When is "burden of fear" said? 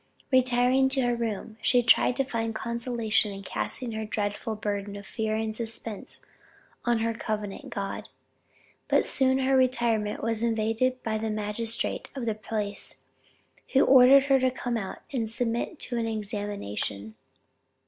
4.55-5.35